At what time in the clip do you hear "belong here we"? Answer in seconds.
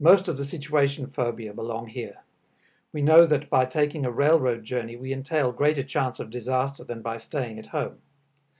1.54-3.00